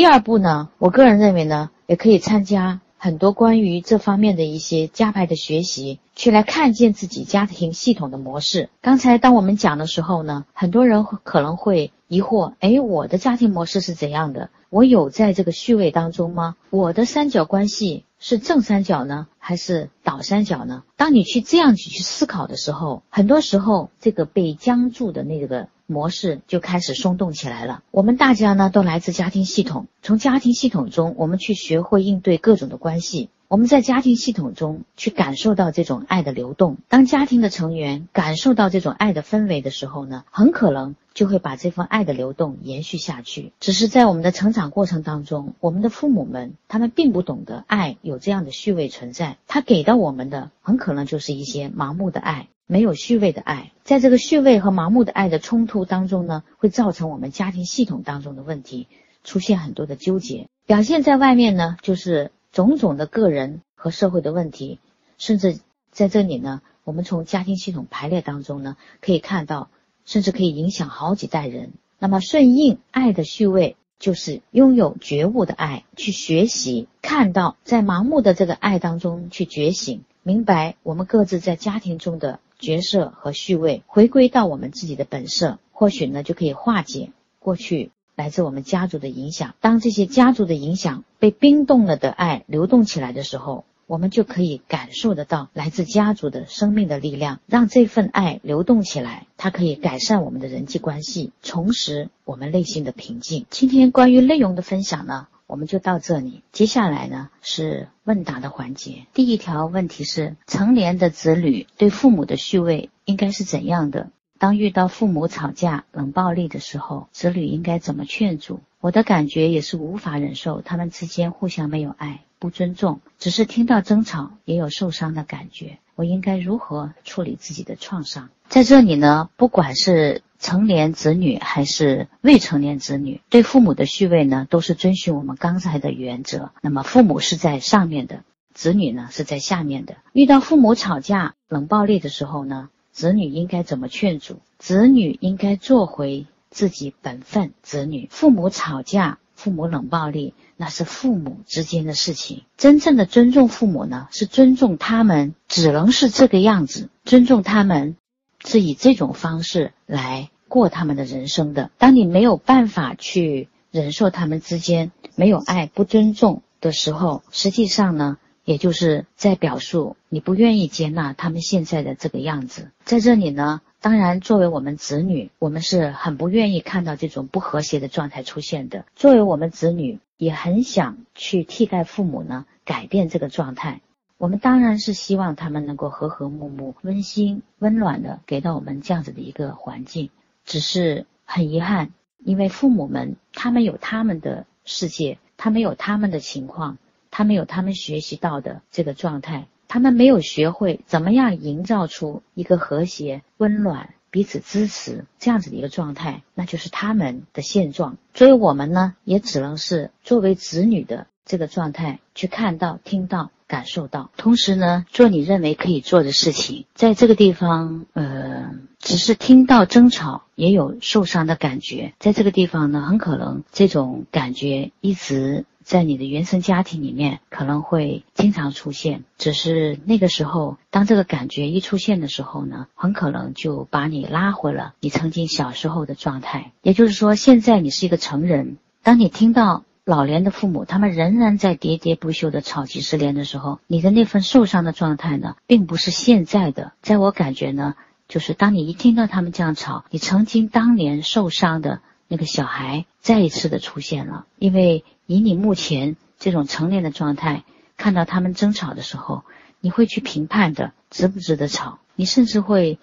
[0.00, 8.70] 第二步呢，我个人认为呢，也可以参加很多关于这方面的一些加排的学习，去来看见自己家庭系统的模式。
[8.80, 14.48] 刚才当我们讲的时候呢，很多人可能会疑惑：哎，我的家庭模式是怎样的？
[14.70, 16.56] 我有在这个序位当中吗？
[16.70, 20.82] 我的三角关系是正三角呢，还是倒三角呢？
[20.96, 27.82] 当你去这样子去思考的时候，很多时候这个被僵住的那个模式就开始松动起来了。
[27.90, 33.28] 我们大家呢都来自家庭系统，从家庭系统中，我们去学会应对各种的关系。
[33.50, 36.76] 我们在家庭系统中去感受到这种爱的流动。
[36.86, 43.52] 当家庭的成员感受到这种爱的氛围的时候呢，很可能就会把这份爱的流动延续下去。
[43.58, 53.72] 只是在我们的成长过程当中，我们的父母们他们并不懂得爱有这样的序位存在，他给到我们的很可能就是一些盲目的爱，没有序位的爱。
[53.82, 58.86] 在这个序位和盲目的爱的冲突当中呢，会造成我们家庭系统当中的问题，
[59.24, 60.46] 出现很多的纠结。
[60.66, 62.30] 表现在外面呢，就是。
[62.60, 64.80] 种种的个人和社会的问题，
[65.16, 69.70] 甚至在这里呢，我们从家庭系统排列当中呢，可以看到，
[70.04, 71.72] 甚至可以影响好几代人。
[71.98, 87.90] 那么顺应爱的序位，就是拥有觉悟的爱，去学习看到，在盲目的这个爱当中去觉醒，明白我们各自在家庭中的角色和序位，回归到我们自己的本色，或许呢就可以化解过去。
[88.20, 103.46] 来自我们家族的影响，当这些家族的影响被冰冻了的爱流动起来的时候，我们就可以感受得到来自家族的生命的力量，让这份爱流动起来，它可以改善我们的人际关系，重拾我们内心的平静。
[103.48, 106.42] 今天关于内容的分享呢，我们就到这里。
[106.52, 109.06] 接下来呢是问答的环节。
[109.14, 114.10] 第一条问题是：成年的子女对父母的序位应该是怎样的？
[114.40, 118.60] 当遇到父母吵架、冷暴力的时候，子女应该怎么劝阻？
[118.80, 125.76] 我的感觉也是无法忍受他们之间互相没有爱、不尊重，只是听到争吵也有受伤的感觉。
[125.94, 128.30] 我应该如何处理自己的创伤？
[128.48, 136.50] 在这里呢，不管是成年子女还是未成年子女，对父母的序位呢，都是遵循我们刚才的原则。
[136.62, 139.96] 那么，父母是在上面的，子女呢是在下面的。
[140.14, 142.70] 遇到父母吵架、冷暴力的时候呢？
[142.92, 144.36] 子女应该怎么劝阻？
[144.58, 147.52] 子女应该做回自己本分。
[147.62, 152.42] 子女父母吵架、父母冷暴力，那是父母之间的事情。
[152.56, 157.96] 真正的尊重父母呢，是尊重他们只能是这个样子，尊重他们
[158.44, 161.70] 是以这种方式来过他们的人生的。
[161.78, 168.18] 当你没有办法去忍受他们之间没有爱、不尊重的时候，实际上呢？
[168.44, 178.84] 也就是在表述你不愿意接纳他们现在的这个样子，在这里呢，当然作为我们子女，我们是很不愿意看到这种不和谐的状态出现的。
[178.96, 183.80] 作为我们子女，也很想去替代父母呢，改变这个状态。
[184.18, 190.10] 我们当然是希望他们能够和和睦睦、温馨温暖的给到我们这样子的一个环境。
[190.44, 196.76] 只是很遗憾，因为父母们他们有他们的世界，他们有他们的情况。
[197.10, 207.96] 他们有他们学习到的这个状态，他们没有学会怎么样营造出一个和谐、温暖、彼此支持这样子的一个状态，那就是他们的现状。
[208.14, 216.66] 所以我们呢，也只能是作为子女的这个状态去看到、听到、感受到，同时呢，做你认为可以做的事情。
[216.74, 221.92] 在这个地方，呃，只是听到争吵，也有受伤的感觉。
[221.98, 225.44] 在这个地方呢，很可能这种感觉一直。
[225.62, 229.04] 在你的原生家庭里面，可能会经常出现。
[229.18, 236.50] 只是那个时候，当这个感觉一出现的时候呢，很可能就把你拉回了你曾经小时候的状态。
[236.62, 246.74] 也就是说，现在你是一个成人，当你听到老年的父母他们仍然在喋喋不休的吵几十年的时候，你的那份受伤的状态呢，并不是现在的。
[246.80, 247.74] 在我感觉呢，
[248.06, 251.80] 就是当你一听到他们这样吵，你曾经当年受伤的。
[252.06, 257.44] 那个小孩再一次的出现了，因为以你目前这种成年的状态，
[257.76, 259.22] 看到他们争吵的时候，
[259.60, 262.78] 你会去评判的值不值得吵，你甚至会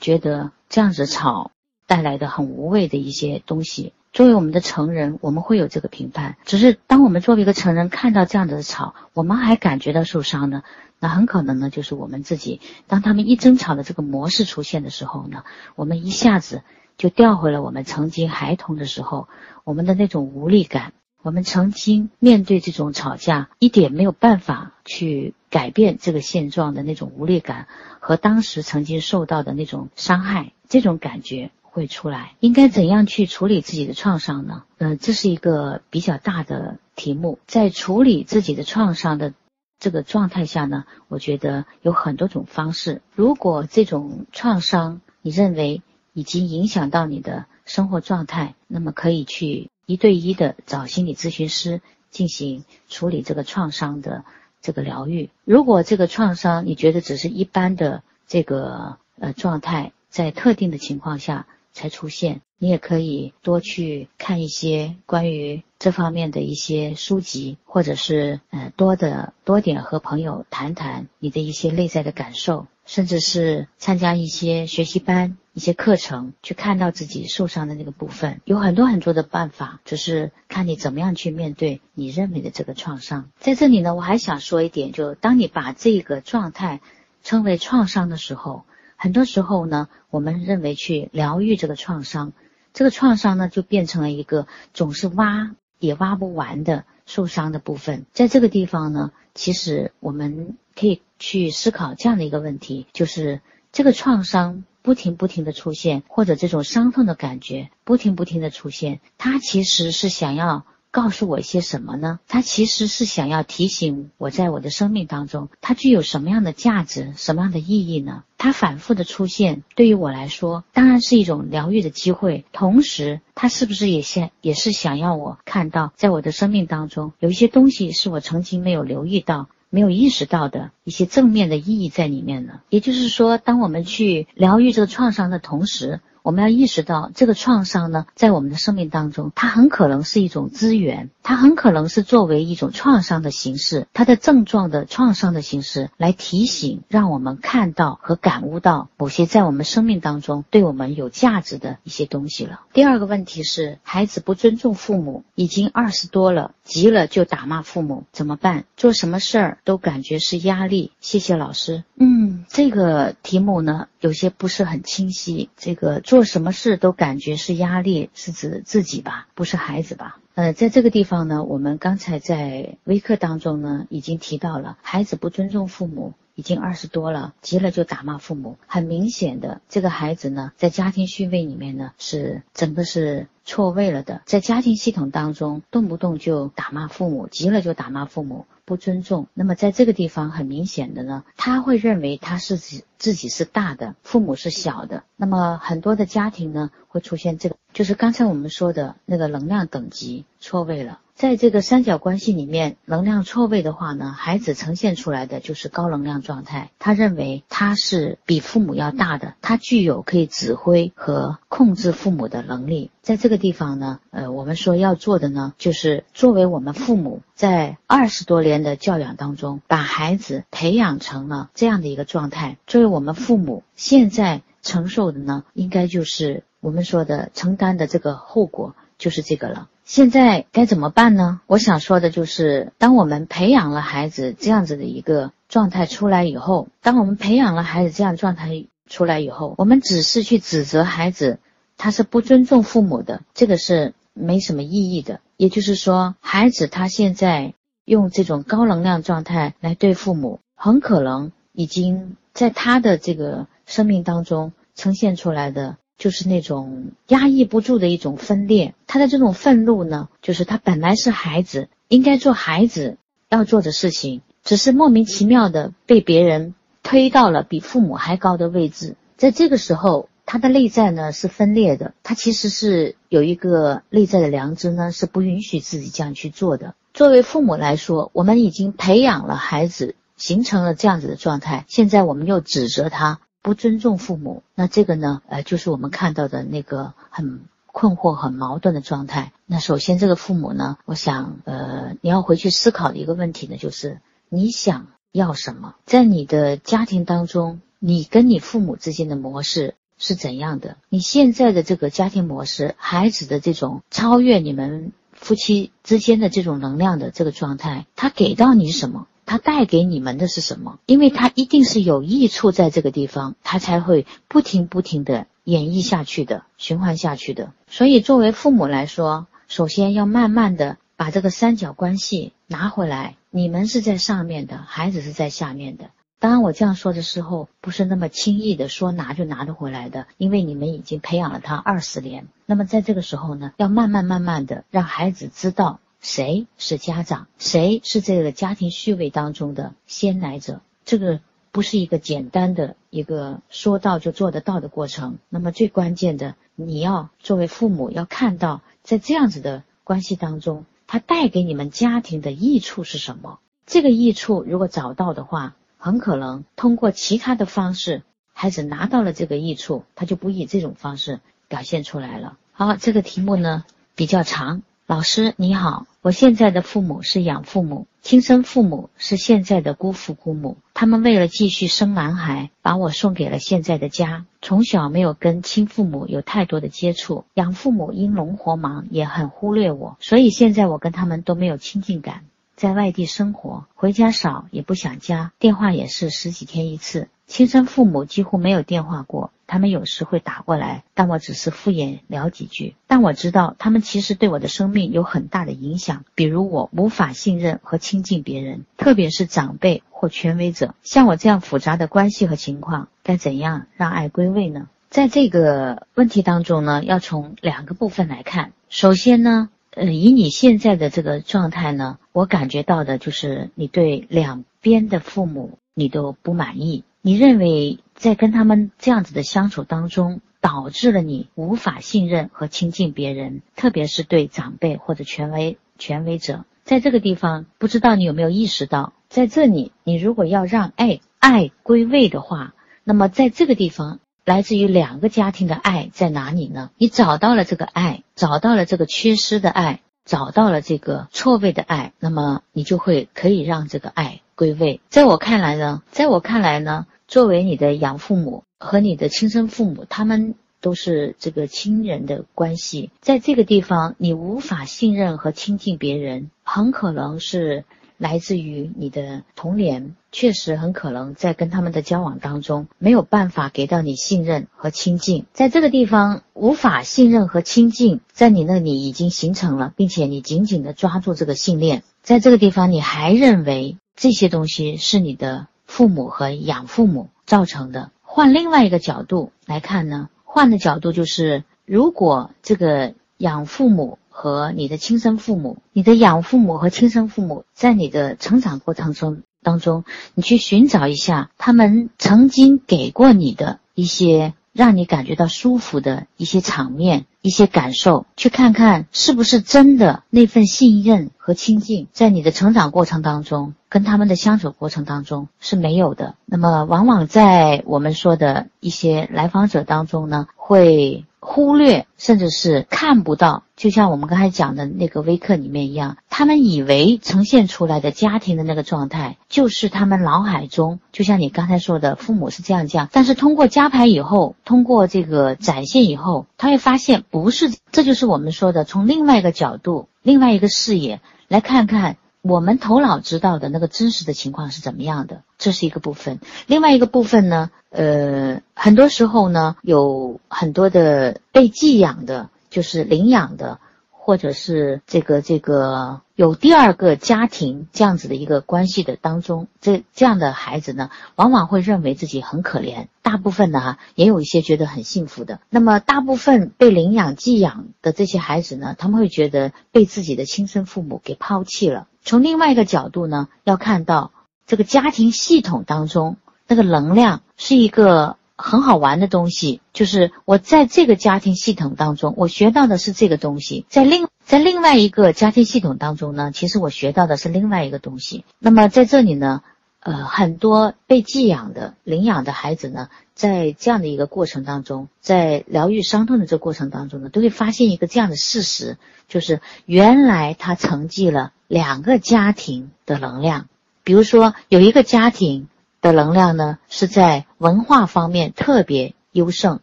[0.00, 1.50] 觉得这样子吵
[1.88, 3.92] 带来的很无谓的一些东西。
[4.12, 6.36] 作为我们的成人，我们会有这个评判。
[6.44, 10.62] 只是当我们作为一个成人看到这样子的吵，我们还感觉到受伤呢，
[11.00, 12.60] 那很可能呢就是我们自己。
[12.86, 15.44] 当他们一争吵的这个模式出现的时候呢，
[15.76, 16.62] 我们一下子。
[16.98, 19.26] 就调回了我们曾经孩童的时候，
[19.64, 20.92] 我们的那种无力感，
[21.22, 27.66] 我们曾经面对这种吵架，一点没有办法去改变这个现状的那种无力感，
[27.98, 32.36] 和当时曾经受到的那种伤害，这种感觉会出来。
[32.38, 34.64] 应该怎样去处理自己的创伤呢？
[34.78, 37.38] 呃，这是一个比较大的题目。
[37.46, 39.32] 在处理自己的创伤的
[39.80, 43.00] 这个状态下呢，我觉得有很多种方式。
[43.14, 45.82] 如果这种创伤你认为
[46.12, 51.80] 已经影响到你的生活状态，那么可以去一对一的找心理咨询师
[52.10, 54.24] 进行处理这个创伤的
[54.60, 55.30] 这个疗愈。
[55.44, 65.62] 如果这个创伤你觉得只是一般的这个呃状态，在特定的情况下才出现，你也可以多去看一些关于。
[65.78, 83.28] 这方面的一些书籍，或者是呃多的多点和朋友谈谈你的一些内在的感受，甚至是参加一些学习班、一些课程，去看到自己受伤的那个部分，有很多很多的办法，只是看你怎么样去面对你认为的这个创伤。
[83.40, 86.80] 在这里呢，我还想说一点，就当你把这个状态
[87.24, 88.62] 称为创伤的时候，
[89.02, 92.32] 很多时候呢，我们认为去疗愈这个创伤，
[92.72, 95.56] 这个创伤呢就变成了一个总是挖。
[95.80, 103.40] 也挖不完的受伤的部分，在这个地方呢，其实我们可以去思考这样的一个问题，就是
[103.72, 110.64] 这个创伤不停不停的出现，或者这种伤痛的感觉不停不停的出现，它其实是想要。
[110.92, 112.20] 告诉我一些什么呢？
[112.28, 118.24] 他其实是想要提醒我在我的生命当中，它具有什么样的价值、什么样的意义呢？
[118.36, 122.44] 它反复的出现，对于我来说，当然是一种疗愈的机会。
[122.52, 132.60] 同时，它是不是也想也是想要我看到，在我的生命当中，有一些东西是我曾经没有留意到、没有意识到的一些正面的意义在里面呢？
[132.68, 152.60] 也就是说，当我们去疗愈这个创伤的同时，我们要意识到，这个创伤呢，在我们的生命当中，它很可能是一种资源，它很可能是作为一种创伤的形式，它的症状的创伤的形式来提醒，让我们看到和感悟到某些在我们生命当中对我们有价值的一些东西了。
[152.72, 158.64] 第二个问题是，孩子不尊重父母，已经二十多了，急了就打骂父母，怎么办？
[158.76, 160.92] 做什么事儿都感觉是压力。
[161.00, 161.82] 谢谢老师。
[161.96, 165.50] 嗯，这个题目呢，有些不是很清晰。
[165.56, 166.00] 这个。
[166.12, 170.18] 做什么事都感觉是压力，是指自己吧，不是孩子吧？
[170.34, 178.58] 呃，在这个地方呢，我们刚才在微课当中呢，已经提到了，孩子不尊重父母，已经二十多了，急了就打骂父母。
[178.66, 188.46] 很明显的，这个孩子呢，在家庭序位里面呢，是整个是错位了的，在家庭系统当中，动不动就打骂父母，急了就打骂父母。
[188.64, 195.02] 不尊重，那么在这个地方很明显的呢，他会认为他是自自己是大的，父母是小的。
[195.16, 201.00] 那么很多的家庭呢，会出现这个，就是刚才我们说的那个能量等级错位了。
[201.14, 206.70] 在这个三角关系里面，能量错位的话呢，孩子呈现出来的就是高能量状态。
[206.78, 212.90] 他认为他是比父母要大的，他具有可以指挥和控制父母的能力。
[213.02, 222.58] 在这个地方呢，呃，我们说要做的呢，就是作为我们父母在二十多年的教养当中，把孩子培养成了这样的一个状态。
[222.66, 229.68] 作为我们父母现在承受的呢，应该就是我们说的承担的这个后果，就是这个了。
[229.84, 231.40] 现在该怎么办呢？
[231.46, 241.40] 我想说的就是，当我们培养了孩子这样子的一个状态出来以后，当我们培养了孩子这样状态出来以后，我们只是去指责孩子，
[241.76, 245.20] 他是不尊重父母的，这个是没什么意义的。
[245.36, 255.76] 也就是说，孩子他现在用这种高能量状态来对父母，很可能已经在他的这个生命当中呈现出来的。
[256.02, 262.96] 就是那种压抑不住的一种分裂，他的这种愤怒呢，就是他本来是孩子，应该做孩子
[263.28, 268.96] 要做的事情，只是莫名其妙的被别人推到了比父母还高的位置。
[269.16, 276.74] 在这个时候，他的内在呢是分裂的，他其实是有一个内在的良知呢，是不允许自己这样去做的。
[276.92, 283.20] 作为父母来说，我们已经培养了孩子，形成了这样子的状态，现在我们又指责他。
[283.42, 285.20] 不尊重父母，那这个呢？
[285.26, 289.32] 呃，就是我们看到的那个很困惑、很矛盾的状态。
[289.46, 295.74] 那首先，这个父母呢，我想，呃，你要回去思考的一个问题呢，就是你想要什么？
[295.84, 300.76] 在你的家庭当中，你跟你父母之间的模式是怎样的？
[300.88, 309.08] 你现在的这个家庭模式，孩子的这种超越你们夫妻之间的这种能量的这个状态，他给到你什么？
[309.24, 310.78] 他带给你们的是什么？
[310.86, 317.52] 因为他一定是有益处在这个地方，他才会不停不停的演绎下去的，循环下去的。
[317.68, 325.90] 所以作为父母来说，首先要慢慢的把这个三角关系拿回来，你们是在上面的，孩子是在下面的。
[326.18, 332.28] 当然，我这样说的时候不是那么轻易的说拿就拿得回来的，因为你们已经培养了他二十年。
[332.46, 340.60] 那么在这个时候呢，要慢慢慢慢的让孩子知道谁是家长，谁是这个家庭序位当中的先来者。
[340.84, 345.16] 这个不是一个简单的一个说到就做得到的过程。
[345.30, 353.38] 那么最关键的，你要作为父母要看到，在这样子的关系当中，他带给你们家庭的益处是什么？
[353.64, 355.56] 这个益处如果找到的话。
[355.84, 361.18] 很可能通过其他的方式，孩子拿到了这个益处，他就不以这种方式
[361.48, 362.38] 表现出来了。
[362.52, 363.64] 好，这个题目呢
[363.96, 364.62] 比较长。
[364.92, 370.58] 老师你好，我现在的父母是养父母，亲生父母是现在的姑父姑母。
[370.74, 374.26] 他们为了继续生男孩，把我送给了现在的家。
[374.42, 382.24] 从小没有跟亲父母有太多的接触，养父母因农活忙也很忽略我，所以现在我跟他们都没有亲近感。
[382.54, 387.08] 在外地生活，回家少，也不想家，电话也是十几天一次。
[387.26, 392.74] 亲生父母几乎没有电话过，他们有时会打过来，但我只是敷衍聊几句。
[392.86, 400.74] 但我知道，他们其实对我的生命有很大的影响，比如我无法信任和亲近别人，特别是长辈或权威者。
[400.82, 404.70] 像我这样复杂的关系和情况，该怎样让爱归位呢？
[404.88, 408.52] 在这个问题当中呢，要从两个部分来看。
[408.70, 409.50] 首先呢。
[409.74, 416.84] 呃，以你现在的这个状态呢，我感觉到的就是你对两边的父母你都不满意。
[417.04, 426.44] 你认为在跟他们这样子的相处当中，导致了你无法信任和亲近别人，特别是对长辈或者权威权威者。
[426.62, 432.54] 在这个地方，不知道你有没有意识到，在这里，你如果要让爱爱归位的话，
[432.84, 433.98] 那么在这个地方。
[434.24, 436.70] 来自于两个家庭的爱在哪里呢？
[436.78, 444.80] 你找到了这个爱，找到了这个缺失的爱，找到了这个错位的爱，那么你就会可以让这个爱归位。
[444.88, 457.64] 在我看来呢，在我看来呢，作为你的养父母和你的亲生父母，他们都是这个亲人的关系，在这个地方你无法信任和亲近别人，很可能是。
[458.02, 477.92] 来自于你的童年，确实很可能在跟他们的交往当中没有办法给到你信任和亲近，在这个地方无法信任和亲近，在你那里已经形成了，并且你紧紧的抓住这个信念，在这个地方你还认为这些东西是你的父母和养父母造成的。
[478.00, 483.98] 换另外一个角度来看呢，换的角度就是，如果这个养父母。
[484.12, 506.16] 和你的亲生父母、你的养父母和亲生父母，在你的成长过程中当中，你去寻找一下他们曾经给过你的一些让你感觉到舒服的一些场面、一些感受，去看看是不是真的那份信任和亲近，在你的成长过程当中跟他们的相处过程当中是没有的。
[506.26, 511.04] 那么，往往在我们说的一些来访者当中呢，会。
[511.24, 522.88] 忽略，甚至是看不到，就像我们刚才讲的那个微课里面一样，他们以为呈现出来的家庭的那个状态，就是他们脑海中，就像你刚才说的，父母是这样这样。
[522.90, 531.98] 但是通过加牌以后，通过这个展现以后，他会发现不是，这就是我们说的，从另外一个角度、另外一个视野来看看。
[532.24, 535.22] 我们头脑知道的那个真实的情况是怎么样的？
[535.38, 536.20] 这是一个部分。
[536.46, 543.58] 另外一个部分呢，呃，很多时候呢，有很多的被寄养的，就是领养的，
[544.04, 552.88] 或者是这个这个有第二个家庭这样子的一个关系的当中，这这样的孩子呢，往往会认为自己很可怜。
[553.02, 555.38] 大部分呢，也有一些觉得很幸福的。
[555.50, 561.86] 那么，大部分被领养寄养的这些孩子呢，他们会觉得被自己的亲生父母给抛弃了。
[562.02, 564.10] 从另外一个角度呢，要看到
[564.48, 566.16] 这个家庭系统当中
[566.48, 569.60] 那个能量是一个很好玩的东西。
[569.72, 578.24] 就是我在这个家庭系统当中，我学到的是这个东西；在另在另外一个家庭系统当中呢，其实我学到的是另外一个东西。
[578.38, 579.42] 那么在这里呢，
[579.80, 588.76] 呃，很多被寄养的、领养的孩子呢，在这样的一个过程当中，在疗愈伤痛的这个过程当中呢，都会发现一个这样的事实，
[589.08, 591.32] 就是原来他承继了。
[591.48, 593.46] 两个家庭的能量，
[593.84, 595.48] 比如说有一个家庭
[595.82, 599.60] 的能量呢是在文化方面特别优胜，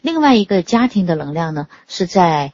[0.00, 2.52] 另外一个家庭的能量呢是在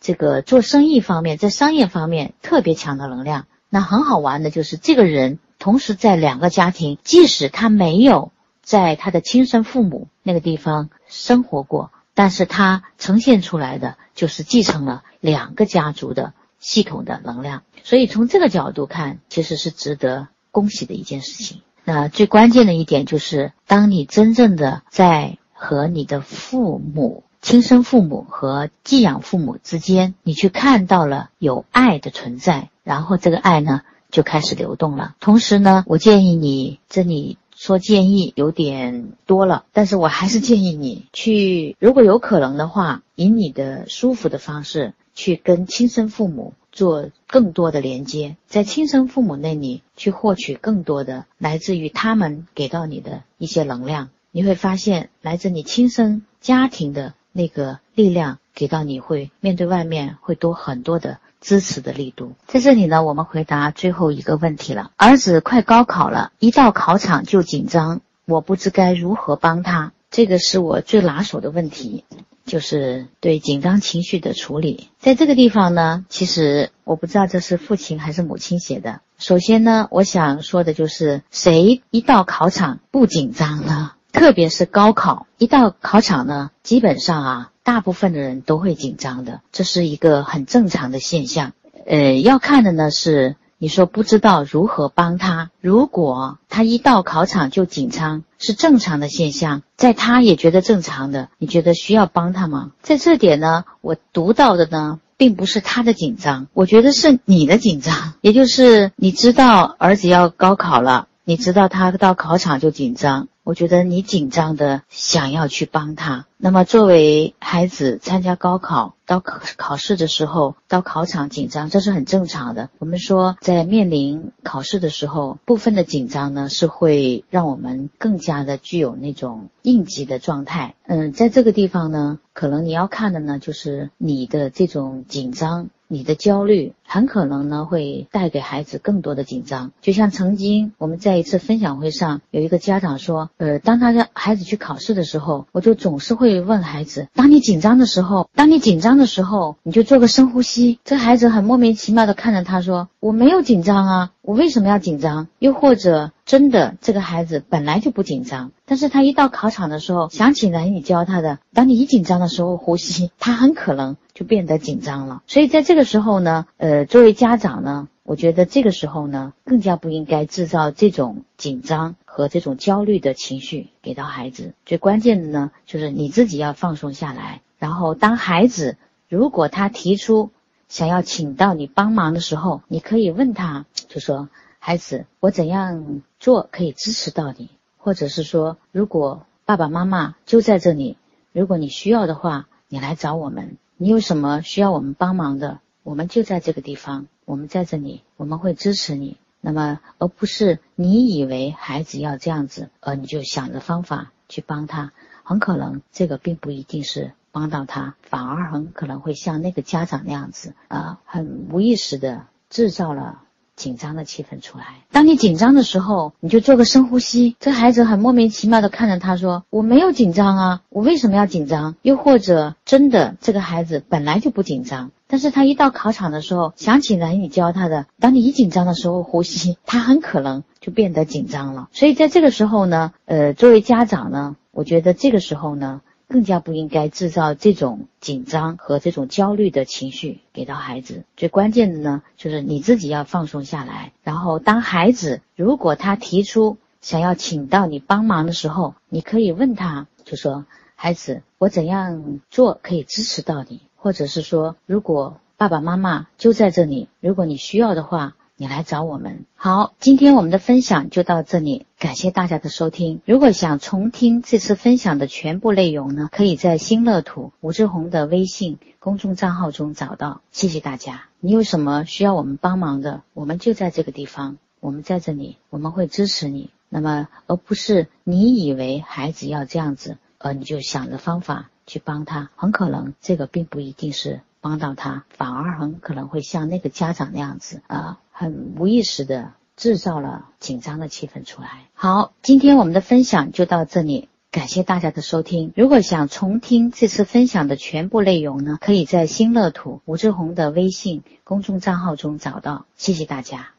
[0.00, 3.46] 这个做生意方面，在商业方面特别强的能量。
[3.68, 8.30] 那很好玩的就是这个人同时在两个家庭，即使他没有
[8.62, 16.34] 在他的亲生父母那个地方生活过，但是他呈现出来的就是继承了两个家族的。
[16.62, 21.62] 系统的能量，所以从这个角度看，其实是值得恭喜的一件事情。
[21.92, 35.16] 那最关键的一点就是，当你真正的在和你的父母、亲生父母和寄养父母之间，你去看到了有爱的存在，然后这个爱呢就开始流动了。
[35.18, 46.54] 同时呢，我建议你，这里说建议有点多了，但是我还是建议你去，如果有可能的话，以你的舒服的方式去跟亲生父母。
[46.72, 62.32] 做更多的连接，在亲生父母那里去获取更多的来自于他们给到你的一些能量，你会发现来自你亲生家庭的那个力量给到你会面对外面会多很多的支持的力度。
[62.46, 69.92] 在这里呢，我们回答最后一个问题了：儿子快高考了，一到考场就紧张，我不知该如何帮他。
[70.10, 72.04] 这个是我最拿手的问题。
[72.50, 79.02] 就是对紧张情绪的处理，在这个地方呢，其实我不知道这是父亲还是母亲写的。
[79.18, 83.92] 首先呢，我想说的就是，谁一到考场不紧张呢？
[84.10, 91.52] 特别是高考，一到考场呢，基本上啊，大部分的人都会紧张的，这是一个很正常的现象。
[91.86, 93.36] 呃，要看的呢是。
[93.62, 102.70] 你说不知道如何帮他，如果他一到考场就紧张，是正常的现象，在他也觉得正常的，你觉得需要帮他吗？
[102.80, 113.28] 在这点呢，我读到的呢，并不是他的紧张，我觉得是你的紧张，也就是你知道儿子要高考了，你知道他到考场就紧张。
[113.50, 116.26] 我觉得你紧张的想要去帮他。
[116.36, 122.70] 那么作为孩子参加高考到考考试的时候，到考场紧张，这是很正常的。
[122.78, 130.76] 我们说在面临考试的时候，部分的紧张呢是会让我们更加的具有那种应急的状态。
[130.86, 135.70] 嗯，在这个地方呢，可能你要看的呢就是你的这种紧张。
[135.92, 150.80] 你的焦虑很可能呢会带给孩子更多的紧张，就像曾经我们在一次分享会上，有一个家长说，呃，当他的孩子去考试的时候，我就总是会问孩子，当你紧张的时候，当你紧张的时候，你就做个深呼吸。
[150.82, 154.10] 这孩子很莫名其妙的看着他说，我没有紧张啊。
[154.22, 155.28] 我为什么要紧张？
[155.38, 165.22] 又或者真的这个孩子本来就不紧张，但是他一到考场的时候，想起来你教他的，当你一紧张的时候呼吸，他很可能就变得紧张了。
[165.26, 174.54] 所以在这个时候呢，呃，作为家长呢，我觉得这个时候呢，更加不应该制造这种紧张和这种焦虑的情绪给到孩子。
[174.66, 178.76] 最关键的呢，就是你自己要放松下来，然后当孩子
[179.08, 180.30] 如果他提出。
[180.70, 184.28] 想要请到你帮忙的时候，你可以问他，就说
[184.60, 187.50] ：“孩子，我怎样做可以支持到你？
[187.76, 190.96] 或者是说，如果爸爸妈妈就在这里，
[191.32, 193.56] 如果你需要的话，你来找我们。
[193.78, 195.58] 你有什么需要我们帮忙的，
[195.90, 199.16] 我们就在这个地方，我们在这里，我们会支持你。
[199.40, 204.92] 那么，而不是你以为孩子要这样子，呃你就想着方法去帮他，
[205.24, 213.24] 很可能这个并不一定是。”帮到他，反而很可能会像那个家长那样子，啊，很无意识的制造了
[213.60, 214.64] 紧张的气氛出来。
[214.90, 217.36] 当你紧张的时候，你就做个深呼吸。
[217.38, 231.68] 这孩子很莫名其妙的看着他说：“我没有紧张啊，我为什么要紧张？”又或者真的这个孩子本来就不紧张，但是他一到考场的时候，想起来你教他的，当你一紧张的时候呼吸，他很可能就变得紧张了。
[231.72, 235.82] 所以在这个时候呢，呃，作为家长呢，我觉得这个时候呢。
[236.10, 241.04] 更加不应该制造这种紧张和这种焦虑的情绪给到孩子。
[241.16, 243.92] 最关键的呢，就是你自己要放松下来。
[244.02, 253.60] 然后，当孩子如果他提出想要请到你帮忙的时候，你可以问他，就说：“孩子，我怎样做可以支持到你？
[253.76, 259.26] 或者是说，如果爸爸妈妈就在这里，如果你需要的话。”你来找我们。
[259.34, 263.02] 好，今天我们的分享就到这里，感谢大家的收听。
[263.04, 270.22] 如果想重听这次分享的全部内容呢，可以在新乐土吴志红的微信公众账号中找到。
[270.32, 271.02] 谢谢大家。
[271.20, 276.48] 你有什么需要我们帮忙的，我们就在这个地方，我们在这里，我们会支持你。
[276.70, 287.98] 那么，而不是你以为孩子要这样子，而你就想着方法去帮他，很可能这个并不一定是帮到他，反而很可能会像那个家长那样子啊。
[288.10, 291.68] 很无意识的制造了紧张的气氛出来。
[291.74, 295.52] 好，今天我们的分享就到这里，感谢大家的收听。
[295.56, 302.66] 如果想重听这次分享的全部内容呢，可以在新乐土吴志宏的微信公众账号中找到。
[302.76, 303.50] 谢谢大家。